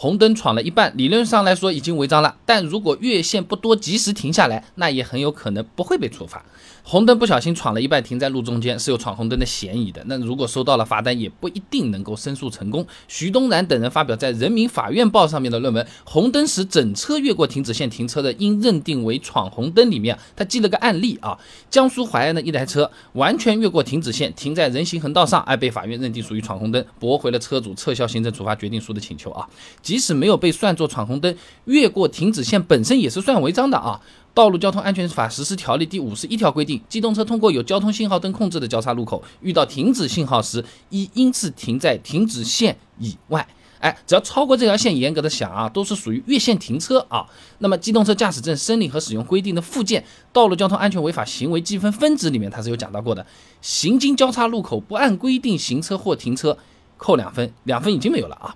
[0.00, 6.44] 红灯闯了一半，理论上来说已经违章了，但如果越线不多，及时停下来，那也很有可能不会被处罚。
[6.84, 10.00] 红灯不小心闯了一半，停在路中间是有闯红灯的嫌疑的。
[10.06, 12.86] 那如果收到了罚单，也不一定能够申诉成功。
[13.08, 21.36] 徐东然等人发表在《人民法院报》上面的论文《红灯时整车越过停止线停车的，应认定为闯红灯》里面，他记了个案例啊，
[21.68, 29.46] 江苏淮安的一台车完全越过停止线，停在人行横道上，而被法院认定属于闯红灯，驳回了车主撤销行政处罚决定书的请求啊。
[29.88, 31.34] 即使没有被算作闯红灯，
[31.64, 33.98] 越过停止线本身也是算违章的啊。
[34.34, 43.48] 《道路交通安全法实施条例》第五十一条规定，机动车通过有交通信号灯控制的交叉路口，遇到停止信号时，一应次停在停止线以外。
[43.78, 47.24] 哎，只要超过这条线，严格的想啊，都是属于越线停车啊。
[47.60, 50.02] 那么，机动车驾驶证申领和使用规定的附件
[50.34, 53.26] 《道路交通安全违法行为记分分值》里面，它是有讲到过的。
[53.62, 56.58] 行经交叉路口不按规定行车或停车，
[56.98, 58.54] 扣两分，两分已经没有了啊。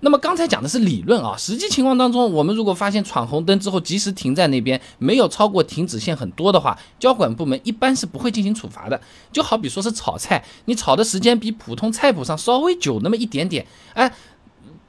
[0.00, 9.00] 那么刚才讲的是理论啊，实际情况当中，我们如果发现闯红灯之后及时停在那边，没有超过停止线很多的话，交管部门一般是不会进行处罚的。
[9.30, 14.12] 就好比说是炒菜，你炒的时间比普通菜谱上稍微久那么一点点，哎。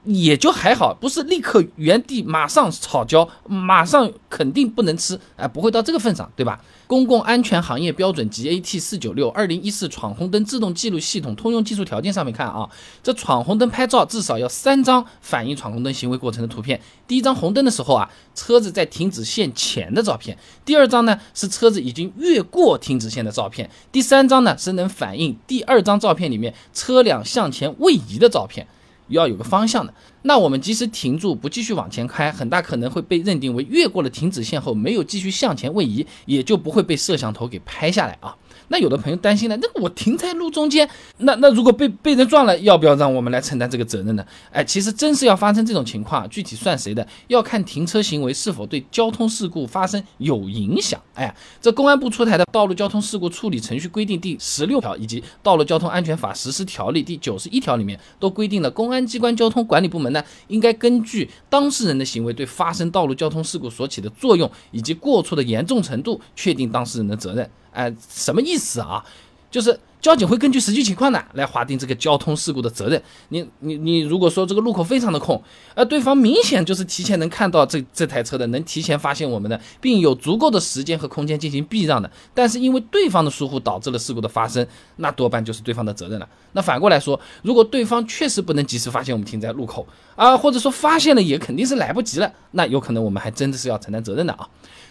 [0.03, 6.59] 也就还好，不是立刻原地马上炒焦，马上肯定不能吃，哎，不会到这个份上，对吧？
[6.87, 12.67] 公共安全行业标准 GAT 四九六二零一四闯红灯自动记录系统通用技术条件上面看啊，
[13.01, 16.81] 这闯红灯拍照至少要三张反映闯红灯行为过程的图片。
[17.07, 28.67] 第一张红灯的时候啊，车子在停止线前的照片；第二张呢是车子已经越过停止线的照片；第三张呢是能反映第二张照片里面车辆向前位移的照片。
[29.11, 38.35] 要有个方向的，那我们即使停住不继续往前开，很大可能会被认定为越过了停止线后没有继续向前位移，也就不会被摄像头给拍下来啊。
[38.67, 44.25] 那有的朋友担心了，那我停在路中间，那那如果被被人撞了，要不要让我们来承担这个责任呢？
[44.49, 50.97] 哎，其实真是要发生这种情况，具体算谁的，要看停车行为是否对交通事故发生有影响。
[51.15, 67.49] 哎，这公安部出台的《道路交通事故处理程序规定》第十六条，以及《道路交通安全法实施条例》第九十一条里面，都规定了公安机关交通管理部门那，应该根据当事人的行为对发生道路交通事故所起的作用以及过错的严重程度，确定当事人的责任。
[67.71, 69.03] 哎，什么意思啊？
[69.51, 72.99] 就是交警会根据实际情况呢来划定这个交通事故的责任。
[73.29, 75.39] 你你你，如果说这个路口非常的空，
[75.75, 86.27] 而对方明显就是提前能看到这这台车的，能提前发现我们的，并有足够的时间和空间进行避让的，但是因为对方的疏忽导致了事故的发生，那多半就是对方的责任了。
[86.53, 89.85] 那反过来说，如果对方确实不能及时发现我们停在路口
[90.15, 94.47] 啊，或者说发现了也肯定是来不及了，那有可能我们还真的是要承担责任的啊。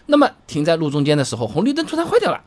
[0.07, 2.41] 那么停在路中间的时候，红绿灯突然坏掉了。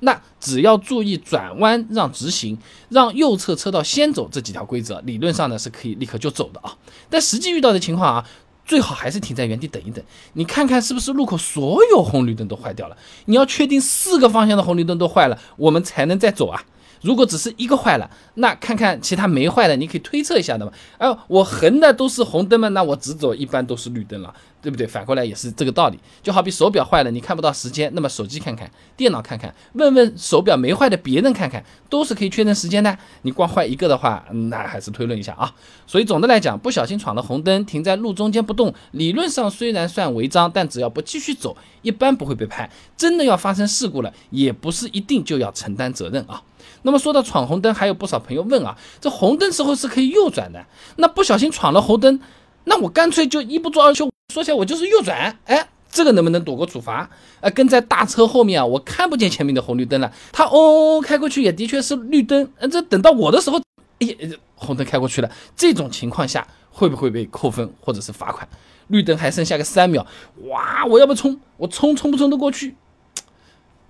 [0.00, 2.56] 那只要注意转弯让直行，
[2.88, 6.76] 让右侧车道先走这几条规则，理论上呢是可以立刻就走的啊。
[7.10, 8.24] 但实际遇到的情况啊，
[8.64, 10.04] 最好还是停在原地等一等，
[10.34, 12.96] 你看看是不是路口所有红绿灯都坏掉了？
[13.24, 16.62] 你要确定四个方向的红绿灯都坏了，我们才能再走啊。
[17.02, 20.72] 如果只是一个坏了，那看看其他没坏的，你可以推测一下的嘛。
[20.98, 24.86] 哎，我横的都是红灯嘛，那我直走一般都是绿灯了，对不对？
[24.86, 25.98] 反过来也是这个道理。
[26.22, 32.96] 就好比手表坏了，你看不到时间，那么手机看看，电脑看看，问问手表没坏的别人看看，都是可以确认时间的。
[33.22, 35.54] 你光坏一个的话，那还是推论一下啊。
[35.86, 42.68] 所以总的来讲，不小心闯了红灯，停在路中间不动，理论上虽然算违章，但只要不继续走，一般不会被拍。
[42.96, 46.42] 真的要发生事故了，也不是一定就要承担责任啊。
[46.82, 50.64] 那么说到闯红灯，还有不少朋友问啊，这红灯时候是可以右转的，
[50.96, 52.20] 那不小心闯了红灯，
[52.64, 57.10] 那我干脆就一不做二休，说起来我就是右转，哎，这个能不能躲过处罚？
[57.40, 63.60] 呃，跟在大车后面啊，我看不见前面的红绿灯了，他哦哦哦开过去也的确是绿灯，这等到我的时候，
[64.00, 64.08] 哎，
[64.54, 68.48] 红灯开过去了，这种情况下会不会被扣分或者是罚款？
[68.88, 70.06] 绿灯还剩下个三秒，
[70.46, 72.74] 哇，我要不冲，我冲冲不冲得过去？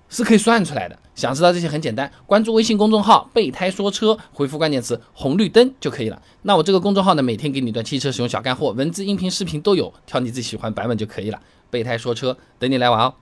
[0.08, 0.98] 是可以算出来的。
[1.14, 6.22] 想知道这些很简单，关注微信公众号“备胎说车”，回复关键词“红绿灯”就可以了。
[6.42, 11.40] 那我这个公众号呢，每天给你一段汽车使用小干货，文字、音频、视频都有，挑你自己喜欢版本就可以了。
[11.70, 13.14] 备胎说车，等你来玩哦。